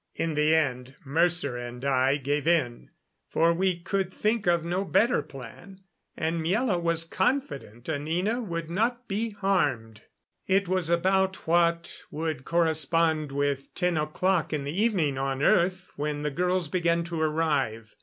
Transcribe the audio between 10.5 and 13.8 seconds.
was about what would correspond with